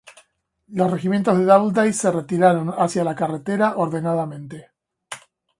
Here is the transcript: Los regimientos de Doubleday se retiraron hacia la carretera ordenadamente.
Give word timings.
Los 0.69 0.89
regimientos 0.89 1.37
de 1.37 1.45
Doubleday 1.45 1.93
se 1.93 2.09
retiraron 2.11 2.69
hacia 2.69 3.03
la 3.03 3.13
carretera 3.13 3.77
ordenadamente. 3.77 4.71